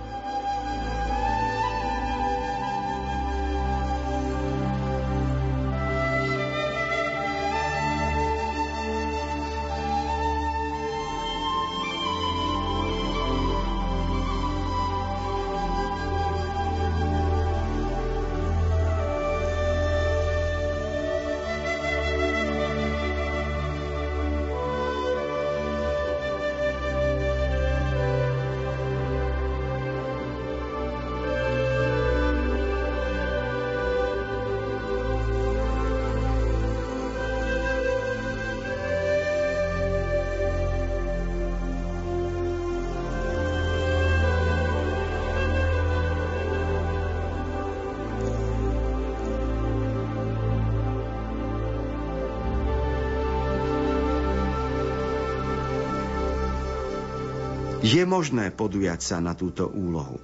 Je 57.89 58.05
možné 58.05 58.53
podujať 58.53 59.01
sa 59.01 59.17
na 59.17 59.33
túto 59.33 59.65
úlohu. 59.65 60.21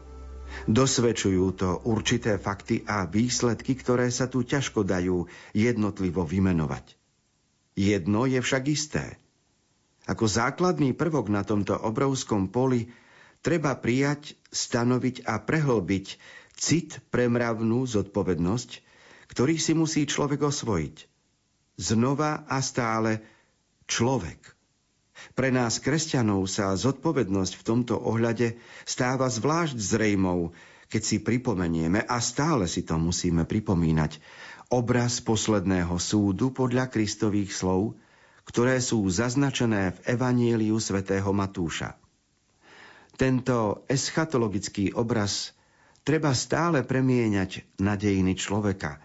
Dosvedčujú 0.68 1.56
to 1.56 1.80
určité 1.88 2.36
fakty 2.36 2.84
a 2.84 3.08
výsledky, 3.08 3.72
ktoré 3.72 4.12
sa 4.12 4.28
tu 4.28 4.44
ťažko 4.44 4.84
dajú 4.84 5.24
jednotlivo 5.56 6.28
vymenovať. 6.28 6.92
Jedno 7.72 8.28
je 8.28 8.44
však 8.44 8.64
isté. 8.68 9.16
Ako 10.04 10.28
základný 10.28 10.92
prvok 10.92 11.32
na 11.32 11.40
tomto 11.40 11.72
obrovskom 11.72 12.52
poli 12.52 12.92
treba 13.40 13.72
prijať, 13.80 14.36
stanoviť 14.52 15.24
a 15.24 15.40
prehlbiť 15.40 16.06
cit 16.60 17.00
pre 17.08 17.32
mravnú 17.32 17.88
zodpovednosť, 17.88 18.70
ktorý 19.32 19.56
si 19.56 19.72
musí 19.72 20.04
človek 20.04 20.44
osvojiť. 20.44 20.96
Znova 21.80 22.44
a 22.44 22.60
stále 22.60 23.24
človek. 23.88 24.53
Pre 25.32 25.48
nás, 25.48 25.80
kresťanov, 25.80 26.44
sa 26.44 26.76
zodpovednosť 26.76 27.52
v 27.56 27.66
tomto 27.66 27.96
ohľade 27.96 28.60
stáva 28.84 29.32
zvlášť 29.32 29.80
zrejmou, 29.80 30.52
keď 30.92 31.02
si 31.02 31.16
pripomenieme, 31.24 32.04
a 32.04 32.20
stále 32.20 32.68
si 32.68 32.84
to 32.84 33.00
musíme 33.00 33.48
pripomínať, 33.48 34.20
obraz 34.68 35.24
posledného 35.24 35.96
súdu 35.96 36.52
podľa 36.52 36.92
Kristových 36.92 37.56
slov, 37.56 37.96
ktoré 38.44 38.76
sú 38.84 39.00
zaznačené 39.08 39.96
v 39.96 39.98
Evanieliu 40.04 40.76
svätého 40.76 41.32
Matúša. 41.32 41.96
Tento 43.16 43.88
eschatologický 43.88 44.92
obraz 44.92 45.56
treba 46.04 46.36
stále 46.36 46.84
premieňať 46.84 47.80
na 47.80 47.96
dejiny 47.96 48.36
človeka– 48.36 49.00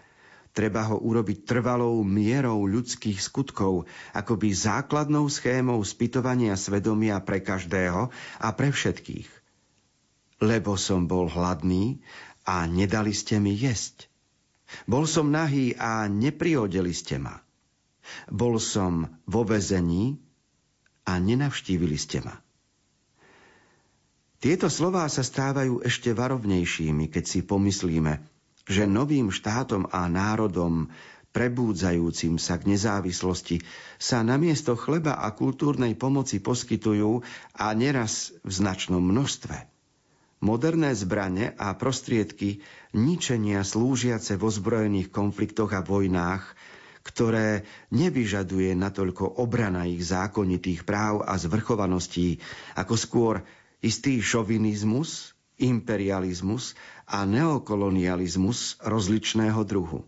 Treba 0.50 0.82
ho 0.90 0.98
urobiť 0.98 1.46
trvalou 1.46 2.02
mierou 2.02 2.66
ľudských 2.66 3.22
skutkov, 3.22 3.86
akoby 4.10 4.50
základnou 4.50 5.30
schémou 5.30 5.78
spytovania 5.86 6.58
svedomia 6.58 7.22
pre 7.22 7.38
každého 7.38 8.10
a 8.42 8.48
pre 8.50 8.74
všetkých. 8.74 9.30
Lebo 10.42 10.74
som 10.74 11.06
bol 11.06 11.30
hladný 11.30 12.02
a 12.42 12.66
nedali 12.66 13.14
ste 13.14 13.38
mi 13.38 13.54
jesť. 13.54 14.10
Bol 14.90 15.06
som 15.06 15.30
nahý 15.30 15.74
a 15.78 16.10
neprihodili 16.10 16.90
ste 16.90 17.22
ma. 17.22 17.38
Bol 18.26 18.58
som 18.58 19.06
vo 19.30 19.46
vezení 19.46 20.18
a 21.06 21.18
nenavštívili 21.18 21.94
ste 21.94 22.22
ma. 22.26 22.42
Tieto 24.40 24.72
slová 24.72 25.04
sa 25.12 25.20
stávajú 25.20 25.84
ešte 25.84 26.16
varovnejšími, 26.16 27.12
keď 27.12 27.24
si 27.28 27.40
pomyslíme, 27.44 28.24
že 28.70 28.86
novým 28.86 29.34
štátom 29.34 29.90
a 29.90 30.06
národom 30.06 30.86
prebúdzajúcim 31.34 32.38
sa 32.38 32.58
k 32.58 32.70
nezávislosti 32.74 33.62
sa 33.98 34.22
namiesto 34.22 34.78
chleba 34.78 35.18
a 35.18 35.34
kultúrnej 35.34 35.98
pomoci 35.98 36.38
poskytujú 36.38 37.22
a 37.58 37.66
neraz 37.74 38.34
v 38.46 38.50
značnom 38.50 39.02
množstve. 39.02 39.66
Moderné 40.40 40.96
zbrane 40.96 41.52
a 41.60 41.76
prostriedky 41.76 42.64
ničenia 42.96 43.60
slúžiace 43.60 44.40
v 44.40 44.46
ozbrojených 44.48 45.12
konfliktoch 45.12 45.76
a 45.76 45.84
vojnách, 45.84 46.56
ktoré 47.04 47.68
nevyžaduje 47.92 48.72
natoľko 48.72 49.36
obrana 49.36 49.84
ich 49.84 50.00
zákonitých 50.00 50.88
práv 50.88 51.28
a 51.28 51.36
zvrchovaností, 51.36 52.40
ako 52.72 52.94
skôr 52.96 53.34
istý 53.84 54.24
šovinizmus, 54.24 55.36
imperializmus 55.60 56.72
a 57.10 57.26
neokolonializmus 57.26 58.78
rozličného 58.86 59.60
druhu. 59.66 60.06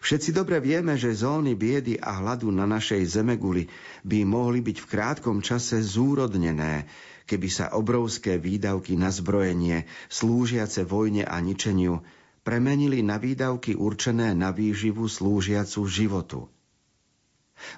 Všetci 0.00 0.30
dobre 0.30 0.62
vieme, 0.62 0.94
že 0.94 1.16
zóny 1.16 1.58
biedy 1.58 1.98
a 1.98 2.22
hladu 2.22 2.52
na 2.54 2.64
našej 2.64 3.02
zemeguli 3.08 3.66
by 4.06 4.22
mohli 4.22 4.62
byť 4.62 4.76
v 4.80 4.86
krátkom 4.86 5.42
čase 5.42 5.82
zúrodnené, 5.82 6.86
keby 7.26 7.48
sa 7.50 7.72
obrovské 7.74 8.38
výdavky 8.38 8.94
na 8.94 9.10
zbrojenie, 9.10 9.88
slúžiace 10.12 10.86
vojne 10.86 11.26
a 11.26 11.36
ničeniu, 11.40 12.04
premenili 12.46 13.00
na 13.00 13.16
výdavky 13.18 13.74
určené 13.74 14.36
na 14.36 14.52
výživu 14.54 15.08
slúžiacu 15.08 15.80
životu. 15.88 16.40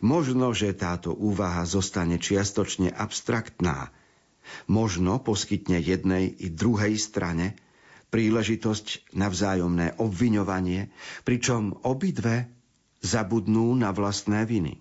Možno, 0.02 0.50
že 0.50 0.74
táto 0.74 1.14
úvaha 1.14 1.62
zostane 1.68 2.18
čiastočne 2.18 2.90
abstraktná. 2.90 3.92
Možno 4.66 5.20
poskytne 5.22 5.78
jednej 5.78 6.28
i 6.28 6.50
druhej 6.52 7.00
strane– 7.00 7.54
príležitosť 8.16 9.12
na 9.12 9.28
vzájomné 9.28 10.00
obviňovanie, 10.00 10.88
pričom 11.28 11.76
obidve 11.84 12.48
zabudnú 13.04 13.76
na 13.76 13.92
vlastné 13.92 14.48
viny. 14.48 14.80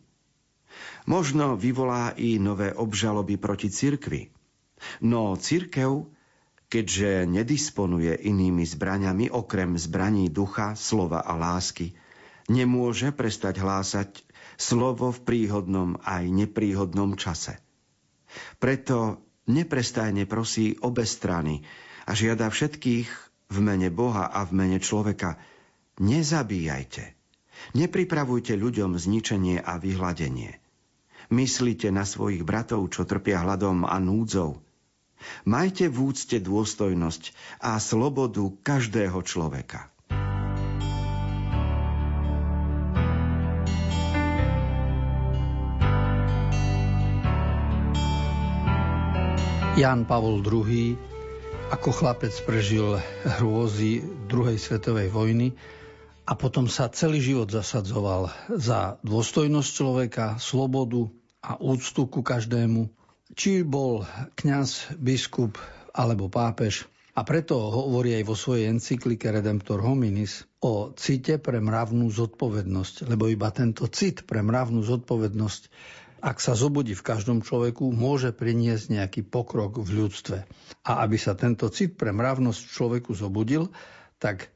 Možno 1.04 1.60
vyvolá 1.60 2.16
i 2.16 2.40
nové 2.40 2.72
obžaloby 2.72 3.36
proti 3.36 3.68
cirkvi. 3.68 4.32
No 5.04 5.36
cirkev, 5.36 6.08
keďže 6.72 7.28
nedisponuje 7.28 8.24
inými 8.24 8.64
zbraňami 8.64 9.28
okrem 9.28 9.76
zbraní 9.76 10.32
ducha, 10.32 10.80
slova 10.80 11.20
a 11.20 11.36
lásky, 11.36 11.92
nemôže 12.48 13.12
prestať 13.12 13.60
hlásať 13.60 14.24
slovo 14.56 15.12
v 15.12 15.20
príhodnom 15.28 16.00
aj 16.08 16.24
nepríhodnom 16.32 17.20
čase. 17.20 17.60
Preto 18.64 19.28
neprestajne 19.52 20.24
prosí 20.24 20.80
obe 20.80 21.04
strany, 21.04 21.68
a 22.06 22.12
žiada 22.14 22.48
všetkých 22.54 23.25
v 23.50 23.58
mene 23.62 23.90
Boha 23.94 24.30
a 24.32 24.46
v 24.46 24.52
mene 24.54 24.78
človeka, 24.82 25.38
nezabíjajte, 26.02 27.16
Nepripravujte 27.74 28.54
ľuďom 28.56 29.00
zničenie 29.00 29.64
a 29.64 29.80
vyhľadenie. 29.80 30.60
Myslite 31.34 31.90
na 31.90 32.06
svojich 32.06 32.46
bratov, 32.46 32.86
čo 32.94 33.08
trpia 33.08 33.42
hladom 33.42 33.88
a 33.88 33.98
núdzou. 33.98 34.62
Majte 35.50 35.90
v 35.90 36.14
úcte 36.14 36.38
dôstojnosť 36.38 37.34
a 37.66 37.82
slobodu 37.82 38.46
každého 38.62 39.18
človeka. 39.26 39.90
Jan 49.76 50.08
Pavol 50.08 50.40
II 50.40 51.15
ako 51.76 51.92
chlapec 51.92 52.32
prežil 52.48 53.04
hrôzy 53.36 54.00
druhej 54.32 54.56
svetovej 54.56 55.12
vojny 55.12 55.60
a 56.24 56.32
potom 56.32 56.72
sa 56.72 56.88
celý 56.88 57.20
život 57.20 57.52
zasadzoval 57.52 58.32
za 58.56 58.96
dôstojnosť 59.04 59.70
človeka, 59.76 60.26
slobodu 60.40 61.12
a 61.44 61.60
úctu 61.60 62.08
ku 62.08 62.24
každému. 62.24 62.88
Či 63.36 63.68
bol 63.68 64.08
kňaz, 64.40 64.96
biskup 64.96 65.60
alebo 65.92 66.32
pápež. 66.32 66.88
A 67.12 67.28
preto 67.28 67.60
hovorí 67.60 68.16
aj 68.16 68.24
vo 68.24 68.40
svojej 68.40 68.72
encyklike 68.72 69.28
Redemptor 69.28 69.84
Hominis 69.84 70.48
o 70.64 70.96
cite 70.96 71.44
pre 71.44 71.60
mravnú 71.60 72.08
zodpovednosť, 72.08 73.04
lebo 73.04 73.28
iba 73.28 73.52
tento 73.52 73.84
cit 73.92 74.24
pre 74.24 74.40
mravnú 74.40 74.80
zodpovednosť 74.80 75.62
ak 76.26 76.42
sa 76.42 76.58
zobudí 76.58 76.98
v 76.98 77.06
každom 77.06 77.46
človeku, 77.46 77.94
môže 77.94 78.34
priniesť 78.34 78.98
nejaký 78.98 79.22
pokrok 79.30 79.78
v 79.78 80.02
ľudstve. 80.02 80.38
A 80.90 81.06
aby 81.06 81.22
sa 81.22 81.38
tento 81.38 81.70
cit 81.70 81.94
pre 81.94 82.10
mravnosť 82.10 82.66
v 82.66 82.74
človeku 82.74 83.14
zobudil, 83.14 83.70
tak 84.18 84.50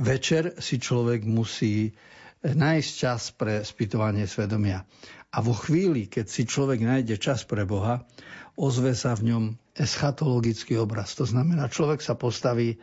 večer 0.00 0.56
si 0.64 0.80
človek 0.80 1.28
musí 1.28 1.92
nájsť 2.40 2.90
čas 2.96 3.36
pre 3.36 3.60
spýtovanie 3.60 4.24
svedomia. 4.24 4.88
A 5.28 5.44
vo 5.44 5.52
chvíli, 5.52 6.08
keď 6.08 6.24
si 6.24 6.48
človek 6.48 6.80
nájde 6.80 7.20
čas 7.20 7.44
pre 7.44 7.68
Boha, 7.68 8.08
ozve 8.56 8.96
sa 8.96 9.12
v 9.12 9.28
ňom 9.28 9.44
eschatologický 9.76 10.80
obraz. 10.80 11.12
To 11.20 11.28
znamená, 11.28 11.68
človek 11.68 12.00
sa 12.00 12.16
postaví 12.16 12.80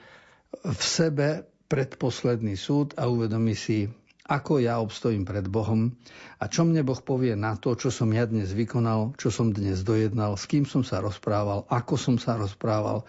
v 0.62 0.81
sebe 0.84 1.49
predposledný 1.71 2.53
súd 2.60 2.93
a 3.01 3.07
uvedomí 3.07 3.55
si, 3.55 3.88
ako 4.27 4.62
ja 4.62 4.77
obstojím 4.77 5.25
pred 5.25 5.45
Bohom 5.49 5.97
a 6.38 6.45
čo 6.45 6.65
mne 6.67 6.86
Boh 6.86 6.99
povie 7.01 7.34
na 7.34 7.57
to, 7.57 7.73
čo 7.73 7.89
som 7.89 8.10
ja 8.13 8.29
dnes 8.29 8.53
vykonal, 8.53 9.17
čo 9.17 9.34
som 9.34 9.49
dnes 9.49 9.81
dojednal, 9.81 10.38
s 10.38 10.45
kým 10.45 10.67
som 10.69 10.86
sa 10.86 11.01
rozprával, 11.01 11.65
ako 11.69 11.95
som 11.97 12.15
sa 12.21 12.38
rozprával, 12.38 13.05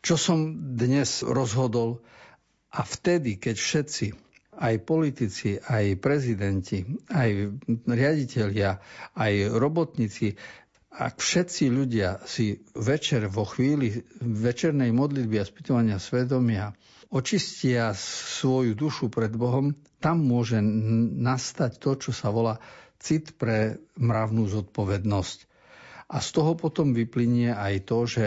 čo 0.00 0.16
som 0.16 0.54
dnes 0.76 1.20
rozhodol. 1.26 2.00
A 2.76 2.84
vtedy, 2.84 3.40
keď 3.40 3.56
všetci, 3.56 4.06
aj 4.56 4.74
politici, 4.88 5.60
aj 5.60 6.00
prezidenti, 6.00 6.84
aj 7.12 7.60
riaditeľia, 7.84 8.80
aj 9.16 9.32
robotníci, 9.52 10.36
ak 10.96 11.20
všetci 11.20 11.68
ľudia 11.68 12.24
si 12.24 12.56
večer 12.72 13.28
vo 13.28 13.44
chvíli 13.44 14.00
večernej 14.24 14.96
modlitby 14.96 15.36
a 15.36 15.44
spýtovania 15.44 16.00
svedomia 16.00 16.72
očistia 17.10 17.94
svoju 17.96 18.74
dušu 18.74 19.08
pred 19.08 19.30
Bohom, 19.32 19.72
tam 19.98 20.26
môže 20.26 20.58
nastať 21.16 21.78
to, 21.78 21.90
čo 21.98 22.10
sa 22.10 22.30
volá 22.30 22.58
cit 22.98 23.36
pre 23.36 23.78
mravnú 23.96 24.46
zodpovednosť. 24.46 25.38
A 26.06 26.22
z 26.22 26.28
toho 26.30 26.54
potom 26.54 26.94
vyplynie 26.94 27.50
aj 27.50 27.74
to, 27.84 27.98
že 28.06 28.26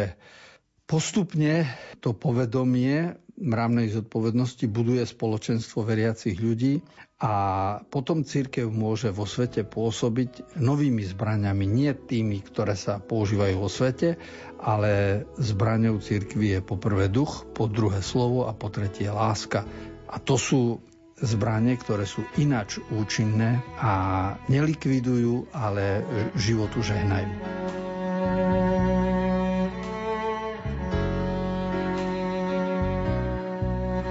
postupne 0.84 1.64
to 2.04 2.12
povedomie 2.12 3.16
mravnej 3.40 3.88
zodpovednosti 3.96 4.68
buduje 4.68 5.08
spoločenstvo 5.08 5.88
veriacich 5.88 6.36
ľudí 6.36 6.84
a 7.20 7.34
potom 7.92 8.24
církev 8.24 8.72
môže 8.72 9.12
vo 9.12 9.28
svete 9.28 9.68
pôsobiť 9.68 10.56
novými 10.56 11.04
zbraniami, 11.04 11.68
nie 11.68 11.92
tými, 11.92 12.40
ktoré 12.40 12.80
sa 12.80 13.04
používajú 13.04 13.56
vo 13.60 13.68
svete, 13.68 14.16
ale 14.64 15.24
zbraňou 15.36 16.00
církvy 16.00 16.56
je 16.56 16.60
po 16.64 16.80
prvé 16.80 17.12
duch, 17.12 17.44
po 17.52 17.68
druhé 17.68 18.00
slovo 18.00 18.48
a 18.48 18.56
po 18.56 18.72
tretie 18.72 19.12
láska. 19.12 19.68
A 20.08 20.16
to 20.24 20.40
sú 20.40 20.80
zbranie, 21.20 21.76
ktoré 21.76 22.08
sú 22.08 22.24
ináč 22.40 22.80
účinné 22.88 23.60
a 23.76 23.92
nelikvidujú, 24.48 25.52
ale 25.52 26.08
životu 26.40 26.80
žehnajú. 26.80 27.89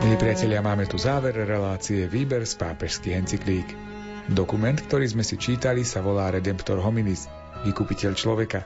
Milí 0.08 0.24
priatelia, 0.24 0.64
máme 0.64 0.88
tu 0.88 0.96
záver 0.96 1.36
relácie 1.36 2.08
Výber 2.08 2.40
z 2.48 2.56
pápežských 2.56 3.12
encyklík. 3.12 3.76
Dokument, 4.32 4.80
ktorý 4.80 5.04
sme 5.04 5.20
si 5.20 5.36
čítali, 5.36 5.84
sa 5.84 6.00
volá 6.00 6.32
Redemptor 6.32 6.80
hominis, 6.80 7.28
vykupiteľ 7.68 8.16
človeka 8.16 8.64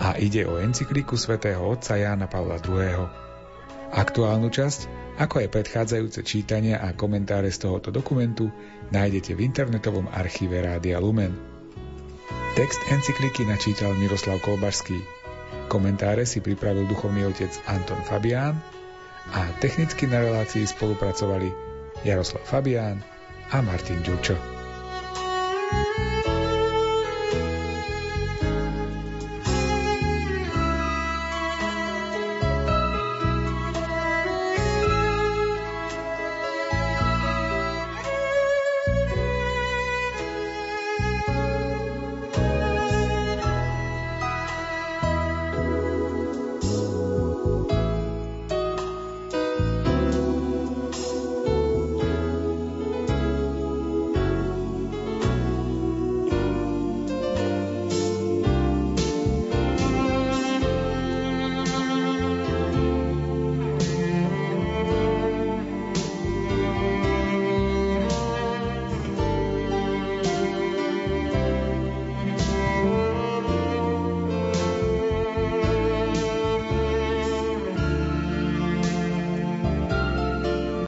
a 0.00 0.16
ide 0.16 0.48
o 0.48 0.56
encyklíku 0.56 1.12
svätého 1.20 1.60
otca 1.60 2.00
Jána 2.00 2.24
Pavla 2.24 2.56
II. 2.64 3.04
Aktuálnu 3.92 4.48
časť 4.48 4.80
ako 5.20 5.44
aj 5.44 5.48
predchádzajúce 5.60 6.24
čítania 6.24 6.80
a 6.80 6.96
komentáre 6.96 7.52
z 7.52 7.68
tohoto 7.68 7.92
dokumentu 7.92 8.48
nájdete 8.88 9.36
v 9.36 9.44
internetovom 9.44 10.08
archíve 10.08 10.56
Rádia 10.56 11.04
Lumen. 11.04 11.36
Text 12.56 12.80
encykliky 12.88 13.44
načítal 13.44 13.92
Miroslav 13.92 14.40
Kolbašský. 14.40 14.96
Komentáre 15.68 16.24
si 16.24 16.40
pripravil 16.40 16.88
duchovný 16.88 17.28
otec 17.28 17.52
Anton 17.68 18.00
Fabián 18.08 18.77
a 19.32 19.52
technicky 19.60 20.06
na 20.06 20.20
relácii 20.20 20.66
spolupracovali 20.66 21.52
Jaroslav 22.04 22.44
Fabián 22.44 23.04
a 23.50 23.60
Martin 23.60 24.02
Ďurčo. 24.02 24.36
thank 25.68 26.26
you 26.26 26.27